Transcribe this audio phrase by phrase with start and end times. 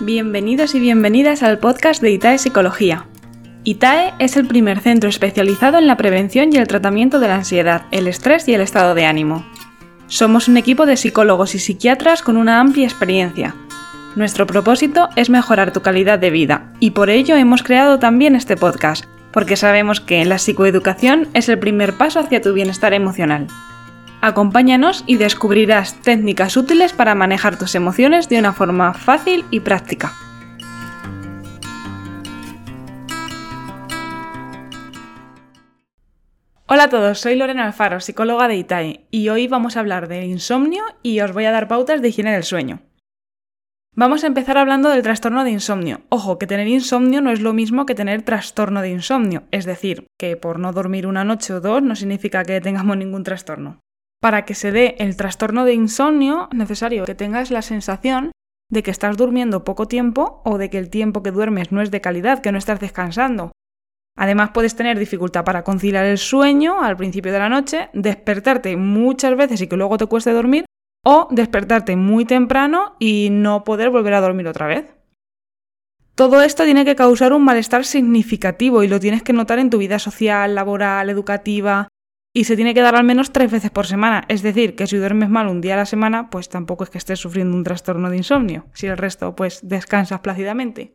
[0.00, 3.08] Bienvenidos y bienvenidas al podcast de ITAE Psicología.
[3.64, 7.82] ITAE es el primer centro especializado en la prevención y el tratamiento de la ansiedad,
[7.90, 9.44] el estrés y el estado de ánimo.
[10.06, 13.56] Somos un equipo de psicólogos y psiquiatras con una amplia experiencia.
[14.14, 18.56] Nuestro propósito es mejorar tu calidad de vida y por ello hemos creado también este
[18.56, 23.48] podcast, porque sabemos que la psicoeducación es el primer paso hacia tu bienestar emocional.
[24.20, 30.12] Acompáñanos y descubrirás técnicas útiles para manejar tus emociones de una forma fácil y práctica.
[36.66, 40.26] Hola a todos, soy Lorena Alfaro, psicóloga de ITAE, y hoy vamos a hablar de
[40.26, 42.80] insomnio y os voy a dar pautas de higiene del sueño.
[43.94, 46.02] Vamos a empezar hablando del trastorno de insomnio.
[46.08, 50.06] Ojo, que tener insomnio no es lo mismo que tener trastorno de insomnio, es decir,
[50.18, 53.80] que por no dormir una noche o dos no significa que tengamos ningún trastorno.
[54.20, 58.32] Para que se dé el trastorno de insomnio, es necesario que tengas la sensación
[58.70, 61.90] de que estás durmiendo poco tiempo o de que el tiempo que duermes no es
[61.90, 63.52] de calidad, que no estás descansando.
[64.16, 69.36] Además puedes tener dificultad para conciliar el sueño al principio de la noche, despertarte muchas
[69.36, 70.64] veces y que luego te cueste dormir,
[71.06, 74.92] o despertarte muy temprano y no poder volver a dormir otra vez.
[76.16, 79.78] Todo esto tiene que causar un malestar significativo y lo tienes que notar en tu
[79.78, 81.86] vida social, laboral, educativa,
[82.38, 84.22] y se tiene que dar al menos tres veces por semana.
[84.28, 86.98] Es decir, que si duermes mal un día a la semana, pues tampoco es que
[86.98, 90.94] estés sufriendo un trastorno de insomnio, si el resto pues descansas plácidamente.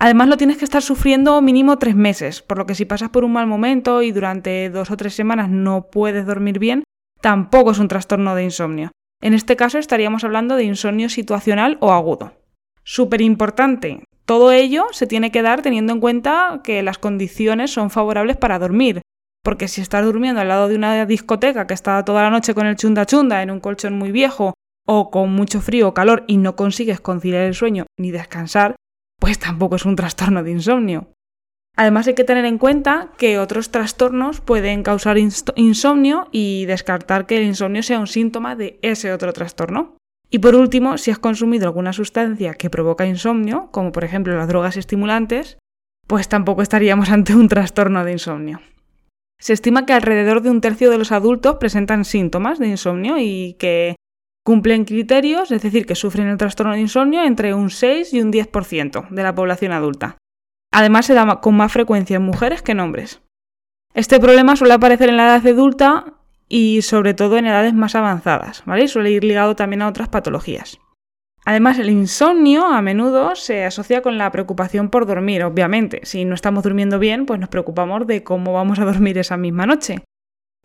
[0.00, 3.22] Además lo tienes que estar sufriendo mínimo tres meses, por lo que si pasas por
[3.22, 6.84] un mal momento y durante dos o tres semanas no puedes dormir bien,
[7.20, 8.92] tampoco es un trastorno de insomnio.
[9.20, 12.32] En este caso estaríamos hablando de insomnio situacional o agudo.
[12.82, 17.90] Súper importante, todo ello se tiene que dar teniendo en cuenta que las condiciones son
[17.90, 19.02] favorables para dormir,
[19.46, 22.66] porque si estás durmiendo al lado de una discoteca que está toda la noche con
[22.66, 26.36] el chunda chunda en un colchón muy viejo o con mucho frío o calor y
[26.36, 28.74] no consigues conciliar el sueño ni descansar,
[29.20, 31.12] pues tampoco es un trastorno de insomnio.
[31.76, 37.36] Además hay que tener en cuenta que otros trastornos pueden causar insomnio y descartar que
[37.36, 39.96] el insomnio sea un síntoma de ese otro trastorno.
[40.28, 44.48] Y por último, si has consumido alguna sustancia que provoca insomnio, como por ejemplo las
[44.48, 45.56] drogas estimulantes,
[46.08, 48.60] pues tampoco estaríamos ante un trastorno de insomnio.
[49.38, 53.54] Se estima que alrededor de un tercio de los adultos presentan síntomas de insomnio y
[53.58, 53.96] que
[54.44, 58.32] cumplen criterios, es decir, que sufren el trastorno de insomnio entre un 6 y un
[58.32, 60.18] 10% de la población adulta.
[60.72, 63.22] Además, se da con más frecuencia en mujeres que en hombres.
[63.94, 66.14] Este problema suele aparecer en la edad adulta
[66.48, 68.86] y sobre todo en edades más avanzadas, ¿vale?
[68.88, 70.78] suele ir ligado también a otras patologías.
[71.48, 76.00] Además, el insomnio a menudo se asocia con la preocupación por dormir, obviamente.
[76.02, 79.64] Si no estamos durmiendo bien, pues nos preocupamos de cómo vamos a dormir esa misma
[79.64, 80.02] noche.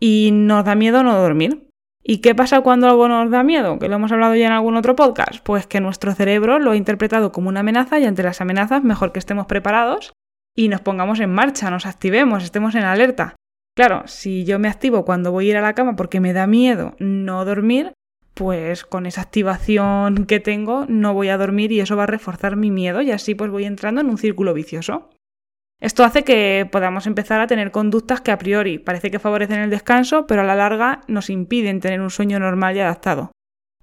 [0.00, 1.68] Y nos da miedo no dormir.
[2.02, 3.78] ¿Y qué pasa cuando algo nos da miedo?
[3.78, 5.38] Que lo hemos hablado ya en algún otro podcast.
[5.44, 9.12] Pues que nuestro cerebro lo ha interpretado como una amenaza y ante las amenazas mejor
[9.12, 10.12] que estemos preparados
[10.56, 13.36] y nos pongamos en marcha, nos activemos, estemos en alerta.
[13.76, 16.48] Claro, si yo me activo cuando voy a ir a la cama porque me da
[16.48, 17.92] miedo no dormir,
[18.34, 22.56] pues con esa activación que tengo no voy a dormir y eso va a reforzar
[22.56, 25.10] mi miedo y así pues voy entrando en un círculo vicioso.
[25.80, 29.70] Esto hace que podamos empezar a tener conductas que a priori parece que favorecen el
[29.70, 33.32] descanso, pero a la larga nos impiden tener un sueño normal y adaptado,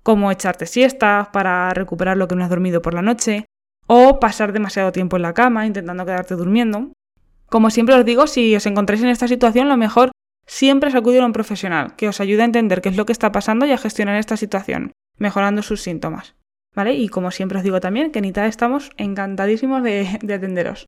[0.02, 3.46] como echarte siestas para recuperar lo que no has dormido por la noche,
[3.86, 6.94] o pasar demasiado tiempo en la cama intentando quedarte durmiendo.
[7.48, 10.12] Como siempre os digo, si os encontráis en esta situación, lo mejor
[10.50, 13.14] siempre es acudir a un profesional que os ayude a entender qué es lo que
[13.14, 16.36] está pasando y a gestionar esta situación, mejorando sus síntomas.
[16.76, 16.94] ¿Vale?
[16.94, 20.86] Y como siempre os digo también, que en ITA estamos encantadísimos de, de atenderos.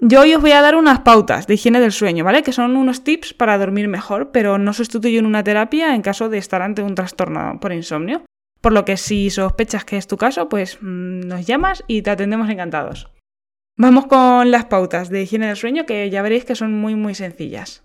[0.00, 2.42] Yo hoy os voy a dar unas pautas de higiene del sueño, ¿vale?
[2.42, 6.38] Que son unos tips para dormir mejor, pero no sustituyen una terapia en caso de
[6.38, 8.22] estar ante un trastorno por insomnio.
[8.60, 12.10] Por lo que si sospechas que es tu caso, pues mm, nos llamas y te
[12.10, 13.10] atendemos encantados.
[13.76, 17.14] Vamos con las pautas de higiene del sueño que ya veréis que son muy muy
[17.14, 17.82] sencillas.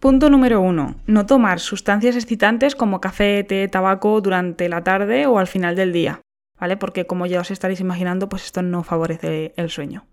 [0.00, 0.96] Punto número uno.
[1.06, 5.92] No tomar sustancias excitantes como café, té, tabaco durante la tarde o al final del
[5.92, 6.20] día,
[6.60, 6.76] ¿vale?
[6.76, 10.06] Porque como ya os estaréis imaginando, pues esto no favorece el sueño.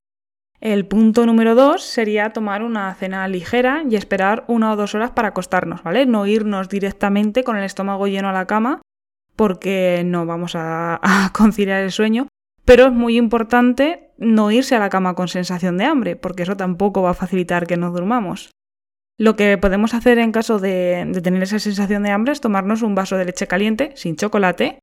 [0.62, 5.12] El punto número dos sería tomar una cena ligera y esperar una o dos horas
[5.12, 6.06] para acostarnos, ¿vale?
[6.06, 8.82] No irnos directamente con el estómago lleno a la cama
[9.36, 11.02] porque no vamos a
[11.34, 12.28] conciliar el sueño,
[12.64, 16.56] pero es muy importante no irse a la cama con sensación de hambre, porque eso
[16.56, 18.52] tampoco va a facilitar que nos durmamos.
[19.18, 22.96] Lo que podemos hacer en caso de, tener esa sensación de hambre es tomarnos un
[22.96, 24.80] vaso de leche caliente sin chocolate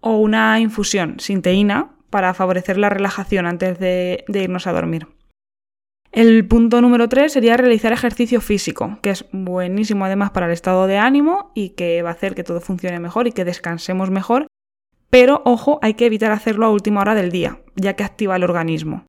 [0.00, 5.08] o una infusión sin teína para favorecer la relajación antes de, irnos a dormir.
[6.12, 10.86] El punto número 3 sería realizar ejercicio físico, que es buenísimo además para el estado
[10.86, 14.46] de ánimo y que va a hacer que todo funcione mejor y que descansemos mejor,
[15.08, 18.44] pero ojo, hay que evitar hacerlo a última hora del día, ya que activa el
[18.44, 19.06] organismo.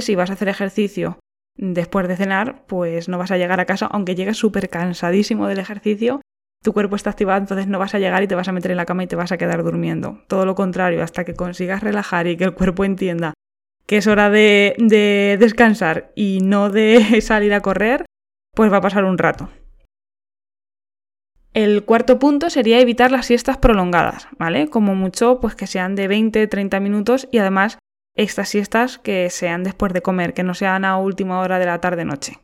[0.00, 1.18] Si vas a hacer ejercicio
[1.58, 5.58] después de cenar, pues no vas a llegar a casa, aunque llegues súper cansadísimo del
[5.58, 6.22] ejercicio,
[6.62, 8.76] tu cuerpo está activado, entonces no vas a llegar y te vas a meter en
[8.78, 10.22] la cama y te vas a quedar durmiendo.
[10.26, 13.34] Todo lo contrario, hasta que consigas relajar y que el cuerpo entienda
[13.86, 18.04] que es hora de, de descansar y no de salir a correr,
[18.54, 19.48] pues va a pasar un rato.
[21.54, 24.68] El cuarto punto sería evitar las siestas prolongadas, ¿vale?
[24.68, 27.78] Como mucho, pues que sean de 20-30 minutos y además
[28.18, 31.80] estas siestas que sean después de comer, que no sean a última hora de la
[31.80, 32.40] tarde-noche.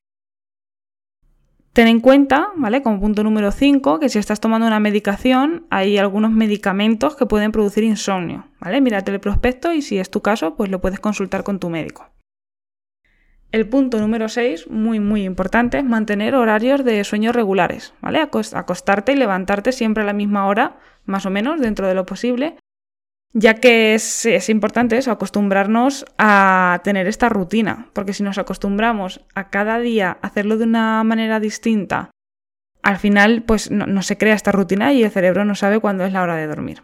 [1.72, 2.82] Ten en cuenta, ¿vale?
[2.82, 7.50] Como punto número 5, que si estás tomando una medicación, hay algunos medicamentos que pueden
[7.50, 8.80] producir insomnio, ¿vale?
[8.80, 12.08] Mírate el prospecto y si es tu caso, pues lo puedes consultar con tu médico.
[13.50, 18.20] El punto número 6, muy muy importante, es mantener horarios de sueño regulares, ¿vale?
[18.20, 22.56] Acostarte y levantarte siempre a la misma hora, más o menos, dentro de lo posible,
[23.34, 29.50] ya que es, importante eso, acostumbrarnos a tener esta rutina, porque si nos acostumbramos a
[29.50, 32.10] cada día hacerlo de una manera distinta,
[32.82, 36.12] al final pues no, se crea esta rutina y el cerebro no sabe cuándo es
[36.12, 36.82] la hora de dormir.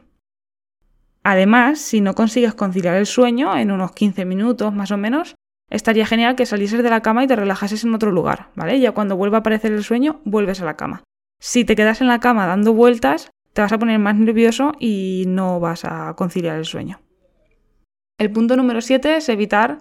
[1.23, 5.37] Además, si no consigues conciliar el sueño en unos 15 minutos más o menos,
[5.69, 8.81] estaría genial que salieses de la cama y te relajases en otro lugar, ¿vale?
[8.81, 11.05] Ya cuando vuelva a aparecer el sueño, vuelves a la cama.
[11.39, 15.25] Si te quedas en la cama dando vueltas, te vas a poner más nervioso y
[15.27, 17.01] no vas a conciliar el sueño.
[18.19, 19.81] El punto número 7 es evitar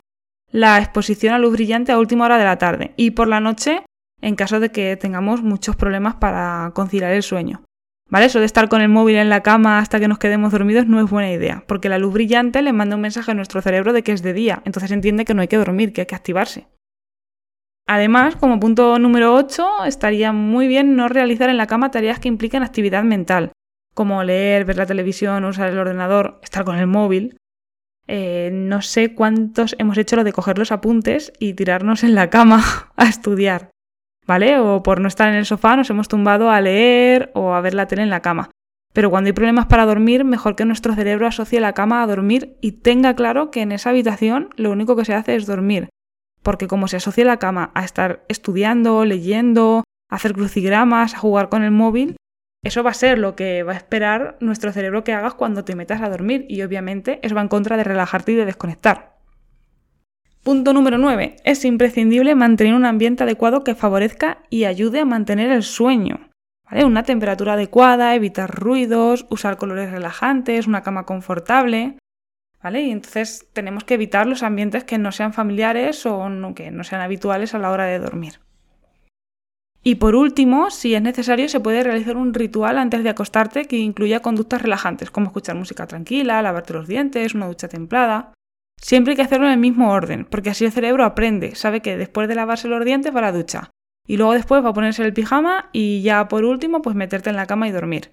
[0.52, 3.84] la exposición a luz brillante a última hora de la tarde y por la noche
[4.22, 7.64] en caso de que tengamos muchos problemas para conciliar el sueño.
[8.10, 8.26] ¿Vale?
[8.26, 11.00] Eso de estar con el móvil en la cama hasta que nos quedemos dormidos no
[11.00, 14.02] es buena idea, porque la luz brillante le manda un mensaje a nuestro cerebro de
[14.02, 16.68] que es de día, entonces entiende que no hay que dormir, que hay que activarse.
[17.88, 22.28] Además, como punto número 8, estaría muy bien no realizar en la cama tareas que
[22.28, 23.52] impliquen actividad mental,
[24.00, 27.36] como leer, ver la televisión, usar el ordenador, estar con el móvil.
[28.08, 32.30] Eh, no sé cuántos hemos hecho lo de coger los apuntes y tirarnos en la
[32.30, 32.64] cama
[32.96, 33.72] a estudiar,
[34.26, 34.58] ¿vale?
[34.58, 37.74] O por no estar en el sofá nos hemos tumbado a leer o a ver
[37.74, 38.52] la tele en la cama.
[38.94, 42.56] Pero cuando hay problemas para dormir, mejor que nuestro cerebro asocie la cama a dormir
[42.62, 45.90] y tenga claro que en esa habitación lo único que se hace es dormir.
[46.42, 51.50] Porque como se asocia la cama a estar estudiando, leyendo, a hacer crucigramas, a jugar
[51.50, 52.16] con el móvil,
[52.64, 55.76] eso va a ser lo que va a esperar nuestro cerebro que hagas cuando te
[55.76, 59.18] metas a dormir y obviamente eso va en contra de relajarte y de desconectar.
[60.44, 61.38] Punto número 9.
[61.44, 66.30] Es imprescindible mantener un ambiente adecuado que favorezca y ayude a mantener el sueño.
[66.72, 71.98] Una temperatura adecuada, evitar ruidos, usar colores relajantes, una cama confortable.
[72.62, 72.82] ¿Vale?
[72.82, 77.02] Y entonces tenemos que evitar los ambientes que no sean familiares o que no sean
[77.02, 78.40] habituales a la hora de dormir.
[79.82, 83.78] Y por último, si es necesario, se puede realizar un ritual antes de acostarte que
[83.78, 88.34] incluya conductas relajantes, como escuchar música tranquila, lavarte los dientes, una ducha templada.
[88.82, 91.98] Siempre hay que hacerlo en el mismo orden, porque así el cerebro aprende, sabe que
[91.98, 93.72] después de lavarse los dientes va a la ducha.
[94.06, 97.36] Y luego después va a ponerse el pijama y ya por último, pues meterte en
[97.36, 98.12] la cama y dormir.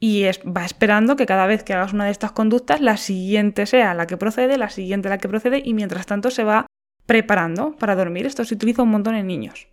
[0.00, 3.94] Y va esperando que cada vez que hagas una de estas conductas, la siguiente sea
[3.94, 6.66] la que procede, la siguiente la que procede, y mientras tanto se va
[7.06, 8.26] preparando para dormir.
[8.26, 9.68] Esto se utiliza un montón en niños.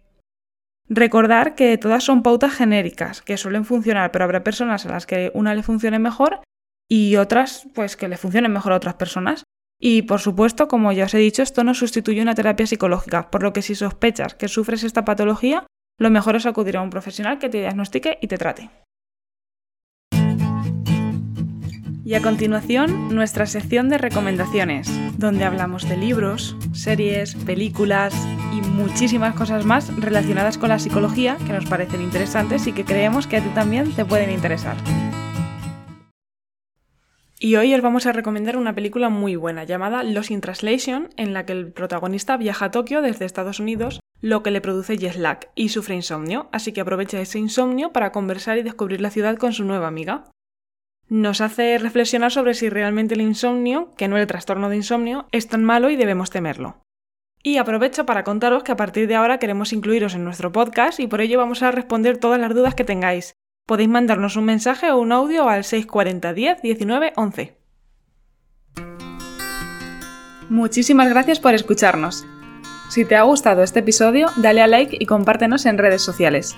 [0.88, 5.32] Recordar que todas son pautas genéricas que suelen funcionar, pero habrá personas a las que
[5.34, 6.42] una le funcione mejor
[6.88, 9.44] y otras pues que le funcionen mejor a otras personas.
[9.82, 13.44] Y por supuesto, como ya os he dicho, esto no sustituye una terapia psicológica, por
[13.44, 15.66] lo que si sospechas que sufres esta patología,
[16.00, 18.70] lo mejor es acudir a un profesional que te diagnostique y te trate.
[22.08, 28.14] Y a continuación, nuestra sección de recomendaciones, donde hablamos de libros, series, películas
[28.54, 33.26] y muchísimas cosas más relacionadas con la psicología que nos parecen interesantes y que creemos
[33.26, 34.78] que a ti también te pueden interesar.
[37.40, 41.34] Y hoy os vamos a recomendar una película muy buena llamada Los in Translation, en
[41.34, 45.16] la que el protagonista viaja a Tokio desde Estados Unidos, lo que le produce jet
[45.16, 49.38] lag y sufre insomnio, así que aprovecha ese insomnio para conversar y descubrir la ciudad
[49.38, 50.26] con su nueva amiga
[51.08, 55.48] nos hace reflexionar sobre si realmente el insomnio, que no el trastorno de insomnio, es
[55.48, 56.82] tan malo y debemos temerlo.
[57.44, 61.08] Y aprovecho para contaros que a partir de ahora queremos incluiros en nuestro podcast y
[61.08, 63.36] por ello vamos a responder todas las dudas que tengáis.
[63.68, 67.58] Podéis mandarnos un mensaje o un audio al 640 10 19 11.
[70.50, 72.26] Muchísimas gracias por escucharnos.
[72.90, 76.56] Si te ha gustado este episodio, dale a like y compártenos en redes sociales.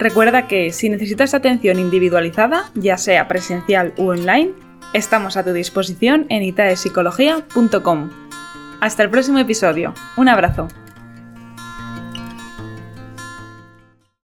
[0.00, 4.52] Recuerda que si necesitas atención individualizada, ya sea presencial u online,
[4.94, 8.10] estamos a tu disposición en itaepsicología.com.
[8.80, 9.92] Hasta el próximo episodio.
[10.16, 10.68] Un abrazo.